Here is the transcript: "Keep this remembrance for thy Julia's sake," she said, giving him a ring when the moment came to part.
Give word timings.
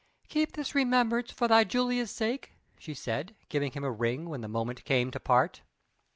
"Keep 0.29 0.53
this 0.53 0.73
remembrance 0.73 1.29
for 1.31 1.47
thy 1.47 1.63
Julia's 1.63 2.09
sake," 2.09 2.53
she 2.79 2.95
said, 2.95 3.35
giving 3.49 3.73
him 3.73 3.83
a 3.83 3.91
ring 3.91 4.29
when 4.29 4.41
the 4.41 4.47
moment 4.47 4.83
came 4.83 5.11
to 5.11 5.19
part. 5.19 5.61